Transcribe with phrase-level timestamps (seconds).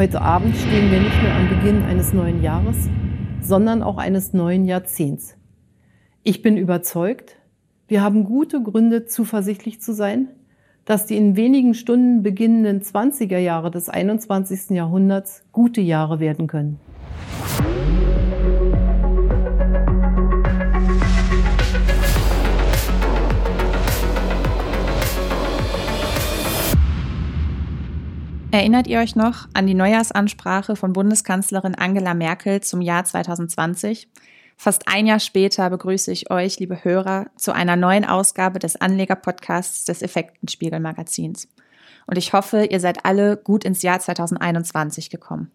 [0.00, 2.88] Heute Abend stehen wir nicht nur am Beginn eines neuen Jahres,
[3.42, 5.36] sondern auch eines neuen Jahrzehnts.
[6.22, 7.36] Ich bin überzeugt,
[7.86, 10.28] wir haben gute Gründe, zuversichtlich zu sein,
[10.86, 14.70] dass die in wenigen Stunden beginnenden 20er Jahre des 21.
[14.70, 16.80] Jahrhunderts gute Jahre werden können.
[28.52, 34.08] Erinnert ihr euch noch an die Neujahrsansprache von Bundeskanzlerin Angela Merkel zum Jahr 2020?
[34.56, 39.84] Fast ein Jahr später begrüße ich euch, liebe Hörer, zu einer neuen Ausgabe des Anleger-Podcasts
[39.84, 41.48] des Effektenspiegel-Magazins.
[42.08, 45.52] Und ich hoffe, ihr seid alle gut ins Jahr 2021 gekommen.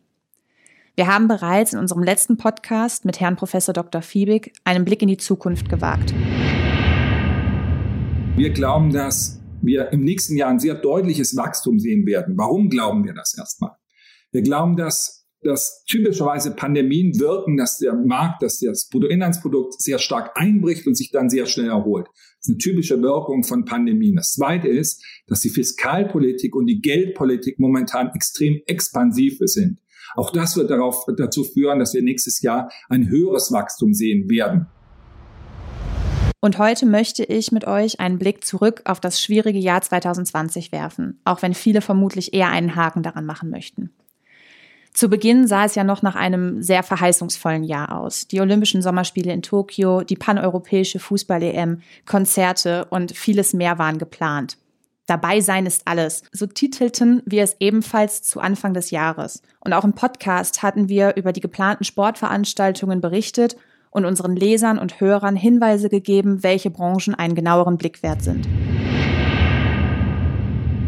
[0.96, 4.02] Wir haben bereits in unserem letzten Podcast mit Herrn Professor Dr.
[4.02, 6.14] Fiebig einen Blick in die Zukunft gewagt.
[8.38, 12.38] Wir glauben, dass wir im nächsten Jahr ein sehr deutliches Wachstum sehen werden.
[12.38, 13.72] Warum glauben wir das erstmal?
[14.32, 20.32] Wir glauben, dass dass typischerweise Pandemien wirken, dass der Markt, dass das Bruttoinlandsprodukt sehr stark
[20.36, 22.08] einbricht und sich dann sehr schnell erholt.
[22.08, 24.16] Das ist eine typische Wirkung von Pandemien.
[24.16, 29.82] Das zweite ist, dass die Fiskalpolitik und die Geldpolitik momentan extrem expansiv sind.
[30.16, 34.68] Auch das wird darauf, dazu führen, dass wir nächstes Jahr ein höheres Wachstum sehen werden.
[36.46, 41.20] Und heute möchte ich mit euch einen Blick zurück auf das schwierige Jahr 2020 werfen,
[41.26, 43.90] auch wenn viele vermutlich eher einen Haken daran machen möchten.
[44.94, 48.28] Zu Beginn sah es ja noch nach einem sehr verheißungsvollen Jahr aus.
[48.28, 54.60] Die Olympischen Sommerspiele in Tokio, die paneuropäische Fußball-EM, Konzerte und vieles mehr waren geplant.
[55.08, 56.22] Dabei sein ist alles.
[56.32, 59.42] So titelten wir es ebenfalls zu Anfang des Jahres.
[59.62, 63.56] Und auch im Podcast hatten wir über die geplanten Sportveranstaltungen berichtet
[63.96, 68.46] und unseren Lesern und Hörern Hinweise gegeben, welche Branchen einen genaueren Blick wert sind.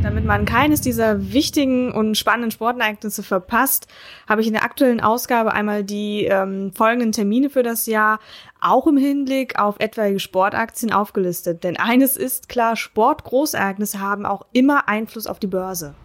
[0.03, 3.87] Damit man keines dieser wichtigen und spannenden Sportereignisse verpasst,
[4.27, 8.19] habe ich in der aktuellen Ausgabe einmal die ähm, folgenden Termine für das Jahr
[8.59, 11.63] auch im Hinblick auf etwaige Sportaktien aufgelistet.
[11.63, 15.95] Denn eines ist klar, Sportgroßereignisse haben auch immer Einfluss auf die Börse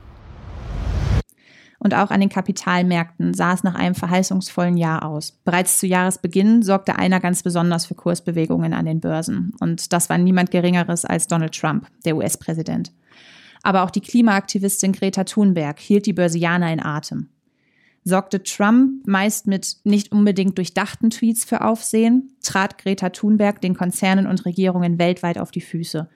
[1.83, 5.33] und auch an den Kapitalmärkten sah es nach einem verheißungsvollen Jahr aus.
[5.45, 9.53] Bereits zu Jahresbeginn sorgte einer ganz besonders für Kursbewegungen an den Börsen.
[9.59, 12.93] Und das war niemand Geringeres als Donald Trump, der US-Präsident.
[13.65, 17.31] Aber auch die Klimaaktivistin Greta Thunberg hielt die Börsianer in Atem.
[18.05, 24.29] Sorgte Trump meist mit nicht unbedingt durchdachten Tweets für Aufsehen, trat Greta Thunberg den Konzernen
[24.29, 26.09] und Regierungen weltweit auf die Füße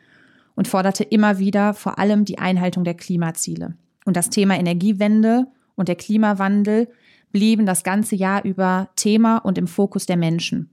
[0.55, 3.75] und forderte immer wieder vor allem die Einhaltung der Klimaziele.
[4.05, 6.89] Und das Thema Energiewende und der Klimawandel
[7.33, 10.71] blieben das ganze Jahr über Thema und im Fokus der Menschen.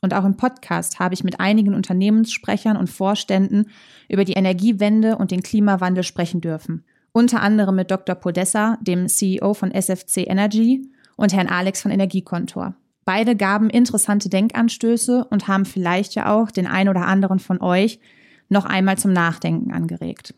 [0.00, 3.70] Und auch im Podcast habe ich mit einigen Unternehmenssprechern und Vorständen
[4.08, 6.84] über die Energiewende und den Klimawandel sprechen dürfen.
[7.12, 8.14] Unter anderem mit Dr.
[8.14, 12.74] Podessa, dem CEO von SFC Energy, und Herrn Alex von Energiekontor.
[13.04, 18.00] Beide gaben interessante Denkanstöße und haben vielleicht ja auch den ein oder anderen von euch
[18.48, 20.34] noch einmal zum Nachdenken angeregt.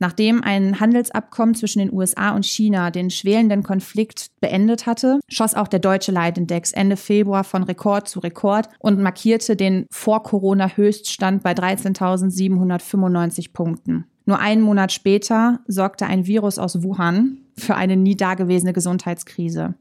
[0.00, 5.66] Nachdem ein Handelsabkommen zwischen den USA und China den schwelenden Konflikt beendet hatte, schoss auch
[5.66, 13.52] der deutsche Leitindex Ende Februar von Rekord zu Rekord und markierte den Vor-Corona-Höchststand bei 13.795
[13.52, 14.04] Punkten.
[14.24, 19.74] Nur einen Monat später sorgte ein Virus aus Wuhan für eine nie dagewesene Gesundheitskrise,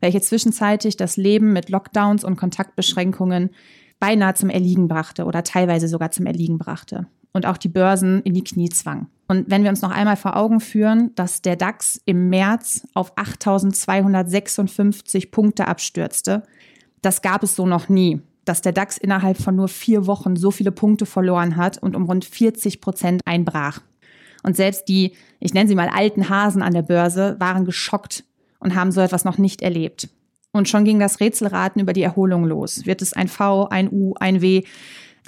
[0.00, 3.50] welche zwischenzeitlich das Leben mit Lockdowns und Kontaktbeschränkungen
[4.00, 8.34] beinahe zum Erliegen brachte oder teilweise sogar zum Erliegen brachte und auch die Börsen in
[8.34, 9.08] die Knie zwang.
[9.26, 13.16] Und wenn wir uns noch einmal vor Augen führen, dass der DAX im März auf
[13.16, 16.42] 8256 Punkte abstürzte,
[17.02, 20.50] das gab es so noch nie, dass der DAX innerhalb von nur vier Wochen so
[20.50, 23.80] viele Punkte verloren hat und um rund 40 Prozent einbrach.
[24.42, 28.24] Und selbst die, ich nenne sie mal alten Hasen an der Börse, waren geschockt
[28.58, 30.08] und haben so etwas noch nicht erlebt.
[30.54, 32.86] Und schon ging das Rätselraten über die Erholung los.
[32.86, 34.62] Wird es ein V, ein U, ein W?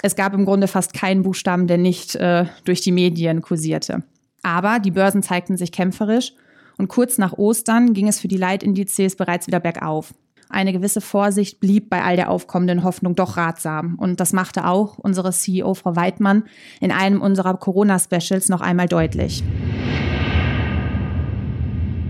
[0.01, 4.03] Es gab im Grunde fast keinen Buchstaben, der nicht äh, durch die Medien kursierte.
[4.41, 6.31] Aber die Börsen zeigten sich kämpferisch
[6.77, 10.13] und kurz nach Ostern ging es für die Leitindizes bereits wieder bergauf.
[10.47, 13.95] Eine gewisse Vorsicht blieb bei all der aufkommenden Hoffnung doch ratsam.
[13.95, 16.43] Und das machte auch unsere CEO Frau Weidmann
[16.79, 19.43] in einem unserer Corona-Specials noch einmal deutlich.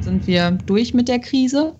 [0.01, 1.73] Sind wir durch mit der Krise?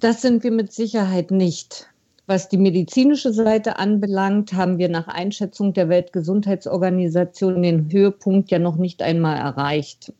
[0.00, 1.86] Das sind wir mit Sicherheit nicht.
[2.26, 8.76] Was die medizinische Seite anbelangt, haben wir nach Einschätzung der Weltgesundheitsorganisation den Höhepunkt ja noch
[8.76, 10.14] nicht einmal erreicht.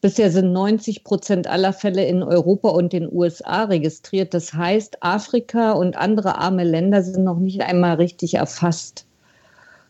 [0.00, 4.34] Bisher sind 90 Prozent aller Fälle in Europa und den USA registriert.
[4.34, 9.06] Das heißt, Afrika und andere arme Länder sind noch nicht einmal richtig erfasst.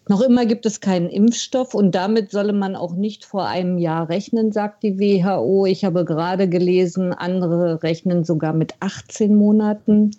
[0.07, 4.11] Noch immer gibt es keinen Impfstoff und damit solle man auch nicht vor einem Jahr
[4.11, 5.65] rechnen, sagt die WHO.
[5.65, 10.11] Ich habe gerade gelesen, andere rechnen sogar mit 18 Monaten.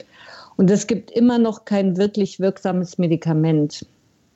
[0.58, 3.86] Und es gibt immer noch kein wirklich wirksames Medikament.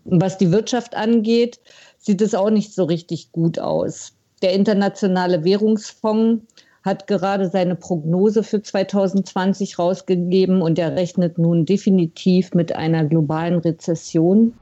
[0.06, 1.60] Und was die Wirtschaft angeht,
[1.98, 4.14] sieht es auch nicht so richtig gut aus.
[4.44, 6.44] Der Internationale Währungsfonds
[6.84, 13.58] hat gerade seine Prognose für 2020 rausgegeben und er rechnet nun definitiv mit einer globalen
[13.58, 14.54] Rezession.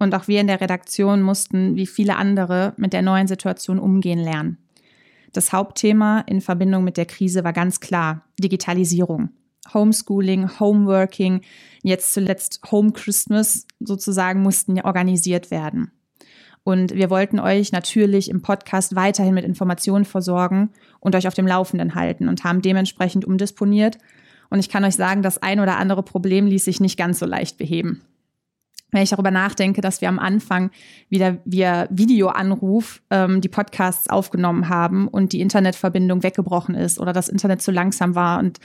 [0.00, 4.18] Und auch wir in der Redaktion mussten, wie viele andere, mit der neuen Situation umgehen
[4.18, 4.56] lernen.
[5.34, 9.28] Das Hauptthema in Verbindung mit der Krise war ganz klar Digitalisierung.
[9.74, 11.42] Homeschooling, Homeworking,
[11.82, 15.92] jetzt zuletzt Home Christmas sozusagen mussten organisiert werden.
[16.64, 20.70] Und wir wollten euch natürlich im Podcast weiterhin mit Informationen versorgen
[21.00, 23.98] und euch auf dem Laufenden halten und haben dementsprechend umdisponiert.
[24.48, 27.26] Und ich kann euch sagen, das ein oder andere Problem ließ sich nicht ganz so
[27.26, 28.00] leicht beheben
[28.90, 30.70] wenn ich darüber nachdenke, dass wir am Anfang
[31.08, 37.28] wieder via Videoanruf ähm, die Podcasts aufgenommen haben und die Internetverbindung weggebrochen ist oder das
[37.28, 38.38] Internet zu langsam war.
[38.38, 38.58] Und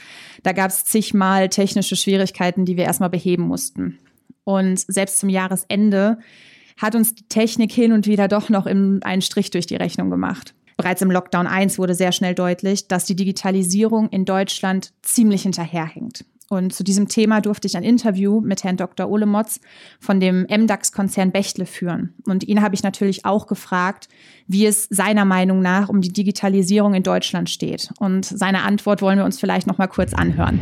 [0.44, 4.00] da gab es zigmal technische Schwierigkeiten, die wir erstmal beheben mussten.
[4.44, 6.20] Und selbst zum Jahresende
[6.78, 10.54] hat uns die Technik hin und wieder doch noch einen Strich durch die Rechnung gemacht.
[10.78, 16.26] Bereits im Lockdown 1 wurde sehr schnell deutlich, dass die Digitalisierung in Deutschland ziemlich hinterherhinkt.
[16.50, 19.10] Und zu diesem Thema durfte ich ein Interview mit Herrn Dr.
[19.10, 19.60] Ole Motz
[20.00, 22.14] von dem MDAX-Konzern Bechtle führen.
[22.28, 24.08] Und ihn habe ich natürlich auch gefragt,
[24.48, 27.90] wie es seiner Meinung nach um die Digitalisierung in Deutschland steht.
[28.00, 30.60] Und seine Antwort wollen wir uns vielleicht noch mal kurz anhören.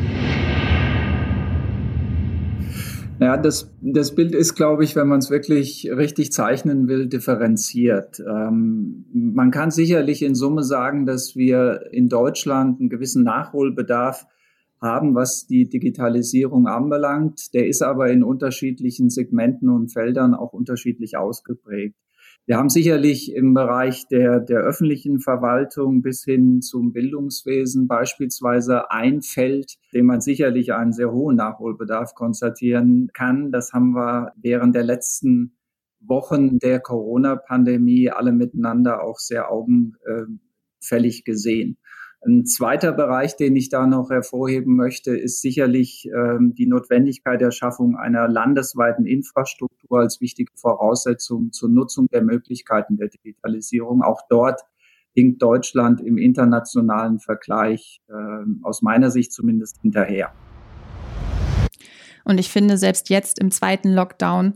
[3.20, 8.20] Ja, das, das Bild ist, glaube ich, wenn man es wirklich richtig zeichnen will, differenziert.
[8.20, 14.26] Ähm, man kann sicherlich in Summe sagen, dass wir in Deutschland einen gewissen Nachholbedarf
[14.84, 17.54] haben, was die Digitalisierung anbelangt.
[17.54, 21.96] Der ist aber in unterschiedlichen Segmenten und Feldern auch unterschiedlich ausgeprägt.
[22.46, 29.22] Wir haben sicherlich im Bereich der, der öffentlichen Verwaltung bis hin zum Bildungswesen beispielsweise ein
[29.22, 33.52] Feld, dem man sicherlich einen sehr hohen Nachholbedarf konstatieren kann.
[33.52, 35.56] Das haben wir während der letzten
[36.02, 41.78] Wochen der Corona-Pandemie alle miteinander auch sehr augenfällig gesehen.
[42.26, 47.52] Ein zweiter Bereich, den ich da noch hervorheben möchte, ist sicherlich ähm, die Notwendigkeit der
[47.52, 54.04] Schaffung einer landesweiten Infrastruktur als wichtige Voraussetzung zur Nutzung der Möglichkeiten der Digitalisierung.
[54.04, 54.62] Auch dort
[55.14, 58.14] hinkt Deutschland im internationalen Vergleich äh,
[58.62, 60.32] aus meiner Sicht zumindest hinterher.
[62.24, 64.54] Und ich finde, selbst jetzt im zweiten Lockdown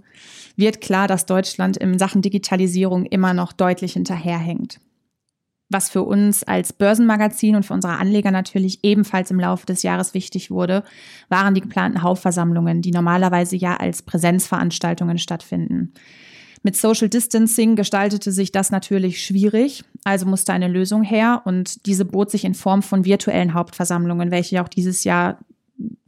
[0.55, 4.79] wird klar, dass Deutschland in Sachen Digitalisierung immer noch deutlich hinterherhängt
[5.69, 10.13] was für uns als Börsenmagazin und für unsere Anleger natürlich ebenfalls im Laufe des Jahres
[10.13, 10.83] wichtig wurde,
[11.29, 15.93] waren die geplanten Hauptversammlungen, die normalerweise ja als Präsenzveranstaltungen stattfinden.
[16.63, 22.05] Mit Social Distancing gestaltete sich das natürlich schwierig, also musste eine Lösung her und diese
[22.05, 25.39] bot sich in Form von virtuellen Hauptversammlungen, welche auch dieses Jahr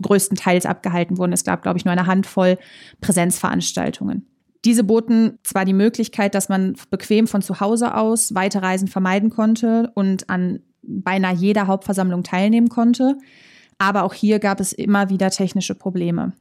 [0.02, 1.34] größtenteils abgehalten wurden.
[1.34, 2.58] Es gab, glaube ich, nur eine Handvoll
[3.02, 4.29] Präsenzveranstaltungen.
[4.66, 9.30] Diese boten zwar die Möglichkeit, dass man bequem von zu Hause aus weite Reisen vermeiden
[9.30, 13.18] konnte und an beinahe jeder Hauptversammlung teilnehmen konnte,
[13.78, 16.34] aber auch hier gab es immer wieder technische Probleme.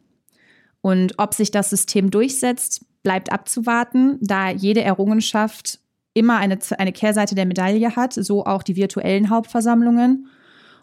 [0.81, 5.81] Und ob sich das System durchsetzt, bleibt abzuwarten, da jede Errungenschaft
[6.14, 10.26] immer eine, eine Kehrseite der Medaille hat, so auch die virtuellen Hauptversammlungen.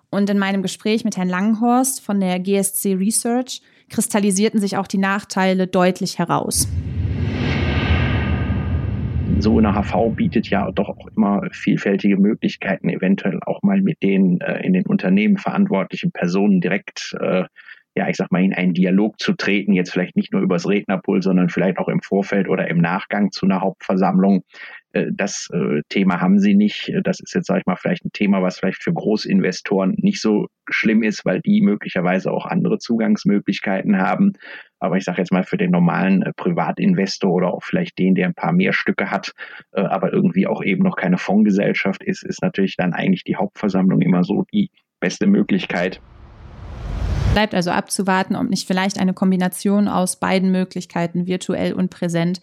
[0.09, 4.97] Und in meinem Gespräch mit Herrn Langenhorst von der GSC Research kristallisierten sich auch die
[4.97, 6.67] Nachteile deutlich heraus
[9.37, 14.39] so eine HV bietet ja doch auch immer vielfältige Möglichkeiten, eventuell auch mal mit den
[14.41, 17.43] äh, in den Unternehmen verantwortlichen Personen direkt, äh,
[17.97, 21.23] ja, ich sag mal, in einen Dialog zu treten, jetzt vielleicht nicht nur übers Rednerpult,
[21.23, 24.43] sondern vielleicht auch im Vorfeld oder im Nachgang zu einer Hauptversammlung.
[24.95, 26.91] Äh, das äh, Thema haben sie nicht.
[27.03, 30.47] Das ist jetzt, sage ich mal, vielleicht ein Thema, was vielleicht für Großinvestoren nicht so
[30.69, 34.33] schlimm ist, weil die möglicherweise auch andere Zugangsmöglichkeiten haben.
[34.79, 38.27] Aber ich sage jetzt mal für den normalen äh, Privatinvestor oder auch vielleicht den, der
[38.27, 39.33] ein paar mehr Stücke hat,
[39.73, 44.01] äh, aber irgendwie auch eben noch keine Fondsgesellschaft ist, ist natürlich dann eigentlich die Hauptversammlung
[44.01, 46.01] immer so die beste Möglichkeit.
[47.35, 52.39] Bleibt also abzuwarten, ob nicht vielleicht eine Kombination aus beiden Möglichkeiten, virtuell und präsent,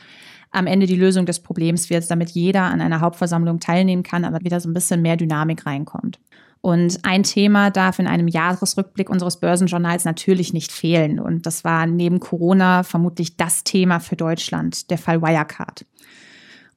[0.50, 4.40] am Ende die Lösung des Problems wird, damit jeder an einer Hauptversammlung teilnehmen kann, aber
[4.42, 6.20] wieder so ein bisschen mehr Dynamik reinkommt.
[6.60, 11.18] Und ein Thema darf in einem Jahresrückblick unseres Börsenjournals natürlich nicht fehlen.
[11.18, 15.86] Und das war neben Corona vermutlich das Thema für Deutschland, der Fall Wirecard.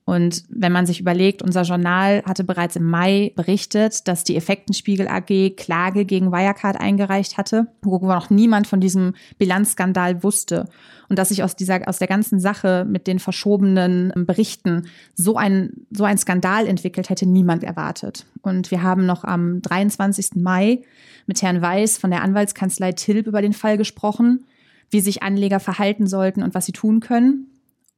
[0.05, 5.07] Und wenn man sich überlegt, unser Journal hatte bereits im Mai berichtet, dass die Effektenspiegel
[5.07, 10.65] AG Klage gegen Wirecard eingereicht hatte, wo noch niemand von diesem Bilanzskandal wusste.
[11.09, 15.71] Und dass sich aus dieser, aus der ganzen Sache mit den verschobenen Berichten so ein,
[15.89, 18.27] so ein Skandal entwickelt, hätte niemand erwartet.
[18.43, 20.35] Und wir haben noch am 23.
[20.35, 20.83] Mai
[21.25, 24.45] mit Herrn Weiß von der Anwaltskanzlei Tilb über den Fall gesprochen,
[24.91, 27.47] wie sich Anleger verhalten sollten und was sie tun können.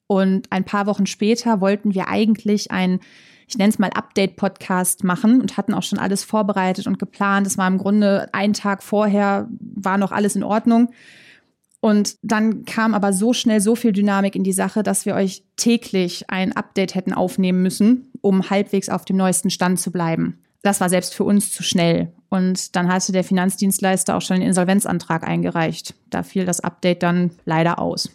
[0.07, 2.99] Und ein paar Wochen später wollten wir eigentlich ein,
[3.47, 7.45] ich nenne es mal Update-Podcast machen und hatten auch schon alles vorbereitet und geplant.
[7.45, 10.89] Es war im Grunde ein Tag vorher, war noch alles in Ordnung.
[11.79, 15.43] Und dann kam aber so schnell so viel Dynamik in die Sache, dass wir euch
[15.57, 20.39] täglich ein Update hätten aufnehmen müssen, um halbwegs auf dem neuesten Stand zu bleiben.
[20.63, 22.11] Das war selbst für uns zu schnell.
[22.29, 25.93] Und dann hatte der Finanzdienstleister auch schon den Insolvenzantrag eingereicht.
[26.09, 28.09] Da fiel das Update dann leider aus.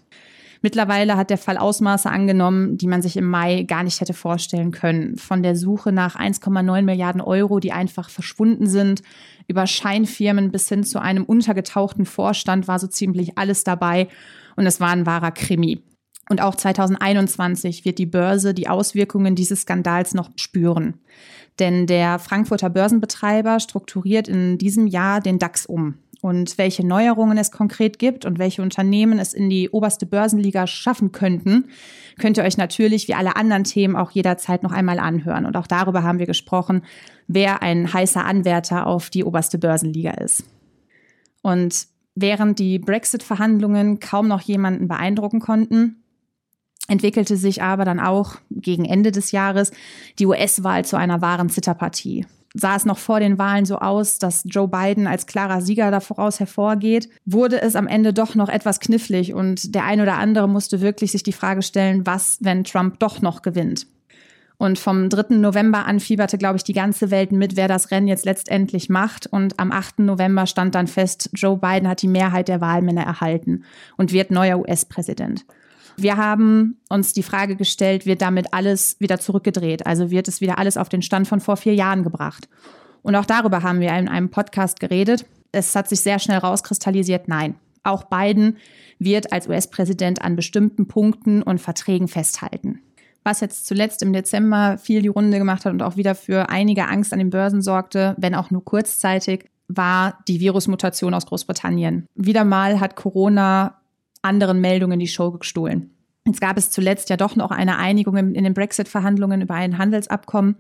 [0.63, 4.71] Mittlerweile hat der Fall Ausmaße angenommen, die man sich im Mai gar nicht hätte vorstellen
[4.71, 5.17] können.
[5.17, 9.03] Von der Suche nach 1,9 Milliarden Euro, die einfach verschwunden sind,
[9.49, 14.07] über Scheinfirmen bis hin zu einem untergetauchten Vorstand war so ziemlich alles dabei.
[14.55, 15.83] Und es war ein wahrer Krimi.
[16.31, 21.01] Und auch 2021 wird die Börse die Auswirkungen dieses Skandals noch spüren.
[21.59, 27.51] Denn der Frankfurter Börsenbetreiber strukturiert in diesem Jahr den DAX um und welche Neuerungen es
[27.51, 31.65] konkret gibt und welche Unternehmen es in die oberste Börsenliga schaffen könnten,
[32.21, 35.47] könnt ihr euch natürlich wie alle anderen Themen auch jederzeit noch einmal anhören.
[35.47, 36.83] Und auch darüber haben wir gesprochen,
[37.27, 40.45] wer ein heißer Anwärter auf die oberste Börsenliga ist.
[41.43, 46.05] Und während die Brexit-Verhandlungen kaum noch jemanden beeindrucken konnten,
[46.87, 49.73] entwickelte sich aber dann auch gegen Ende des Jahres
[50.21, 54.43] die US-Wahl zu einer wahren Zitterpartie sah es noch vor den Wahlen so aus, dass
[54.45, 58.81] Joe Biden als klarer Sieger da voraus hervorgeht, wurde es am Ende doch noch etwas
[58.81, 62.99] knifflig und der ein oder andere musste wirklich sich die Frage stellen, was, wenn Trump
[62.99, 63.87] doch noch gewinnt.
[64.63, 65.35] Und vom 3.
[65.39, 69.27] November an fieberte, glaube ich, die ganze Welt mit, wer das Rennen jetzt letztendlich macht.
[69.27, 69.99] Und am 8.
[69.99, 73.65] November stand dann fest, Joe Biden hat die Mehrheit der Wahlmänner erhalten
[73.97, 75.45] und wird neuer US-Präsident.
[75.97, 79.87] Wir haben uns die Frage gestellt, wird damit alles wieder zurückgedreht?
[79.87, 82.49] Also wird es wieder alles auf den Stand von vor vier Jahren gebracht?
[83.03, 85.27] Und auch darüber haben wir in einem Podcast geredet.
[85.51, 87.57] Es hat sich sehr schnell rauskristallisiert, nein.
[87.83, 88.59] Auch Biden
[88.99, 92.81] wird als US-Präsident an bestimmten Punkten und Verträgen festhalten.
[93.25, 96.89] Was jetzt zuletzt im Dezember viel die Runde gemacht hat und auch wieder für einige
[96.89, 102.07] Angst an den Börsen sorgte, wenn auch nur kurzzeitig, war die Virusmutation aus Großbritannien.
[102.15, 103.82] Wieder mal hat Corona
[104.23, 105.91] anderen Meldungen die Show gestohlen.
[106.25, 110.57] Jetzt gab es zuletzt ja doch noch eine Einigung in den Brexit-Verhandlungen über ein Handelsabkommen.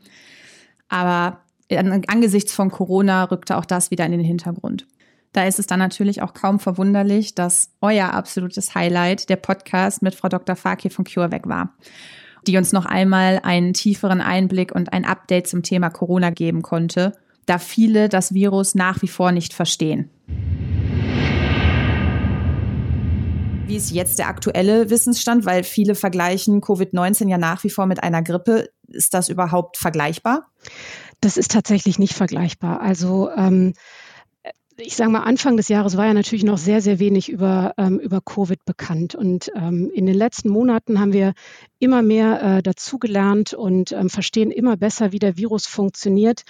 [0.88, 1.40] Aber
[1.71, 4.87] angesichts von Corona rückte auch das wieder in den Hintergrund.
[5.33, 10.14] Da ist es dann natürlich auch kaum verwunderlich, dass euer absolutes Highlight der Podcast mit
[10.14, 10.57] Frau Dr.
[10.57, 11.75] Fakir von CureVac war,
[12.47, 17.12] die uns noch einmal einen tieferen Einblick und ein Update zum Thema Corona geben konnte,
[17.47, 20.11] da viele das Virus nach wie vor nicht verstehen.
[23.73, 25.47] Wie ist jetzt der aktuelle Wissensstand?
[25.47, 28.69] Weil viele vergleichen Covid-19 ja nach wie vor mit einer Grippe.
[28.87, 30.50] Ist das überhaupt vergleichbar?
[31.23, 32.83] Das ist tatsächlich nicht vergleichbar.
[32.83, 33.73] Also ähm,
[34.76, 37.99] ich sage mal, Anfang des Jahres war ja natürlich noch sehr, sehr wenig über, ähm,
[37.99, 39.14] über Covid bekannt.
[39.14, 41.33] Und ähm, in den letzten Monaten haben wir
[41.79, 46.43] immer mehr äh, dazugelernt und ähm, verstehen immer besser, wie der Virus funktioniert.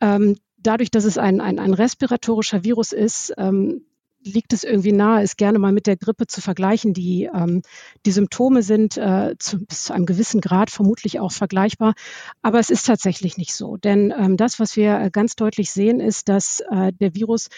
[0.00, 3.82] Ähm, dadurch, dass es ein, ein, ein respiratorischer Virus ist, ähm,
[4.24, 6.94] liegt es irgendwie nahe, es gerne mal mit der Grippe zu vergleichen.
[6.94, 7.62] Die, ähm,
[8.06, 11.94] die Symptome sind äh, zu, bis zu einem gewissen Grad vermutlich auch vergleichbar,
[12.42, 13.76] aber es ist tatsächlich nicht so.
[13.76, 17.48] Denn ähm, das, was wir äh, ganz deutlich sehen, ist, dass äh, der Virus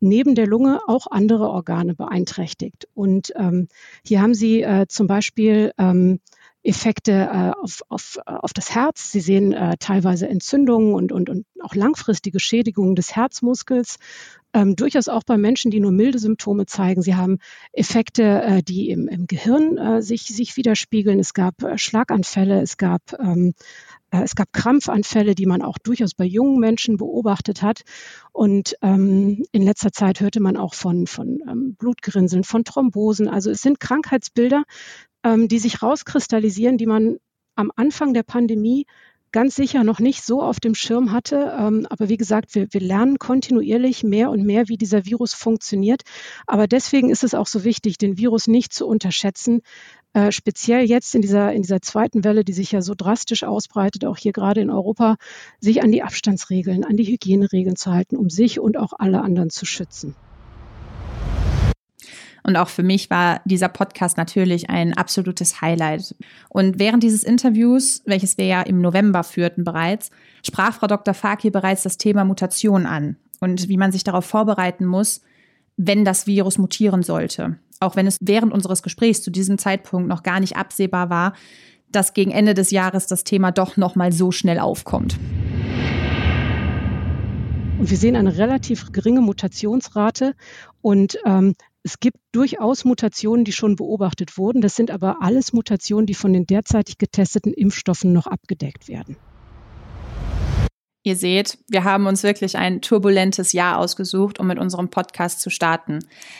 [0.00, 2.88] neben der Lunge auch andere Organe beeinträchtigt.
[2.94, 3.68] Und ähm,
[4.04, 6.20] hier haben Sie äh, zum Beispiel ähm,
[6.64, 9.12] Effekte äh, auf, auf, auf das Herz.
[9.12, 13.98] Sie sehen äh, teilweise Entzündungen und, und, und auch langfristige Schädigungen des Herzmuskels.
[14.54, 17.02] Ähm, durchaus auch bei Menschen, die nur milde Symptome zeigen.
[17.02, 17.38] Sie haben
[17.72, 21.18] Effekte, äh, die im, im Gehirn äh, sich, sich widerspiegeln.
[21.18, 23.52] Es gab äh, Schlaganfälle, es gab, ähm,
[24.10, 27.82] äh, es gab Krampfanfälle, die man auch durchaus bei jungen Menschen beobachtet hat.
[28.32, 33.28] Und ähm, in letzter Zeit hörte man auch von, von ähm, Blutgerinnseln, von Thrombosen.
[33.28, 34.62] Also es sind Krankheitsbilder,
[35.24, 37.18] ähm, die sich rauskristallisieren, die man
[37.56, 38.86] am Anfang der Pandemie
[39.34, 41.52] ganz sicher noch nicht so auf dem Schirm hatte.
[41.58, 46.02] Ähm, aber wie gesagt, wir, wir lernen kontinuierlich mehr und mehr, wie dieser Virus funktioniert.
[46.46, 49.62] Aber deswegen ist es auch so wichtig, den Virus nicht zu unterschätzen.
[50.12, 54.04] Äh, speziell jetzt in dieser, in dieser zweiten Welle, die sich ja so drastisch ausbreitet,
[54.04, 55.16] auch hier gerade in Europa,
[55.58, 59.50] sich an die Abstandsregeln, an die Hygieneregeln zu halten, um sich und auch alle anderen
[59.50, 60.14] zu schützen.
[62.46, 66.14] Und auch für mich war dieser Podcast natürlich ein absolutes Highlight.
[66.50, 70.10] Und während dieses Interviews, welches wir ja im November führten bereits,
[70.46, 71.14] sprach Frau Dr.
[71.14, 75.22] Fakir bereits das Thema Mutation an und wie man sich darauf vorbereiten muss,
[75.78, 77.58] wenn das Virus mutieren sollte.
[77.80, 81.32] Auch wenn es während unseres Gesprächs zu diesem Zeitpunkt noch gar nicht absehbar war,
[81.90, 85.18] dass gegen Ende des Jahres das Thema doch noch mal so schnell aufkommt.
[87.78, 90.34] Und wir sehen eine relativ geringe Mutationsrate
[90.80, 91.54] und ähm,
[91.84, 94.62] es gibt durchaus Mutationen, die schon beobachtet wurden.
[94.62, 99.16] Das sind aber alles Mutationen, die von den derzeitig getesteten Impfstoffen noch abgedeckt werden.
[101.02, 105.50] Ihr seht, wir haben uns wirklich ein turbulentes Jahr ausgesucht, um mit unserem Podcast zu
[105.50, 105.98] starten.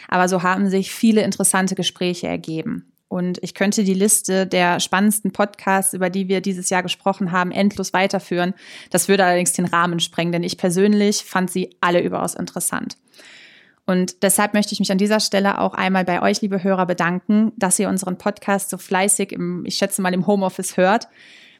[0.08, 2.90] Aber so haben sich viele interessante Gespräche ergeben.
[3.08, 7.52] Und ich könnte die Liste der spannendsten Podcasts, über die wir dieses Jahr gesprochen haben,
[7.52, 8.54] endlos weiterführen.
[8.88, 12.96] Das würde allerdings den Rahmen sprengen, denn ich persönlich fand sie alle überaus interessant.
[13.86, 17.52] Und deshalb möchte ich mich an dieser Stelle auch einmal bei euch, liebe Hörer, bedanken,
[17.56, 21.08] dass ihr unseren Podcast so fleißig im, ich schätze mal, im Homeoffice hört.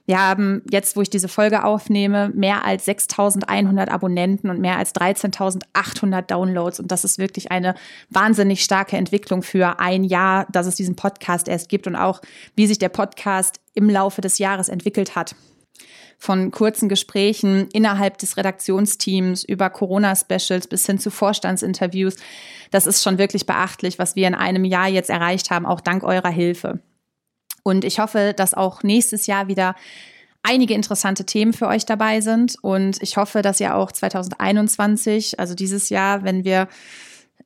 [0.07, 4.95] Wir haben jetzt, wo ich diese Folge aufnehme, mehr als 6100 Abonnenten und mehr als
[4.95, 6.81] 13.800 Downloads.
[6.81, 7.75] Und das ist wirklich eine
[8.11, 12.21] wahnsinnig starke Entwicklung für ein Jahr, dass es diesen Podcast erst gibt und auch,
[12.55, 15.35] wie sich der Podcast im Laufe des Jahres entwickelt hat
[16.19, 22.17] von kurzen Gesprächen innerhalb des Redaktionsteams über Corona-Specials bis hin zu Vorstandsinterviews.
[22.71, 26.03] Das ist schon wirklich beachtlich, was wir in einem Jahr jetzt erreicht haben, auch dank
[26.03, 26.81] eurer Hilfe.
[27.63, 29.75] Und ich hoffe, dass auch nächstes Jahr wieder
[30.43, 32.57] einige interessante Themen für euch dabei sind.
[32.63, 36.69] Und ich hoffe, dass ihr auch 2021, also dieses Jahr, wenn wir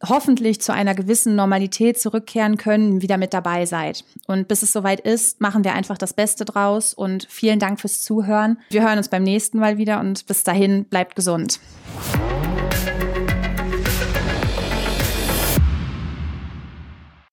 [0.07, 4.04] hoffentlich zu einer gewissen Normalität zurückkehren können, wieder mit dabei seid.
[4.26, 8.00] Und bis es soweit ist, machen wir einfach das Beste draus und vielen Dank fürs
[8.02, 8.59] Zuhören.
[8.71, 11.61] Wir hören uns beim nächsten Mal wieder und bis dahin bleibt gesund.